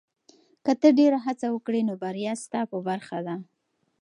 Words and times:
که 0.65 0.71
ته 0.81 0.87
ډېره 0.99 1.17
هڅه 1.25 1.47
وکړې، 1.51 1.81
نو 1.87 1.93
بریا 2.03 2.33
ستا 2.43 2.61
په 2.71 2.77
برخه 2.87 3.17
ده. 3.27 3.35